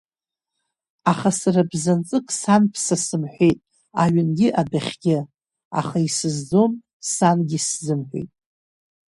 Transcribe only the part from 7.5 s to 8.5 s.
сзымҳәеит.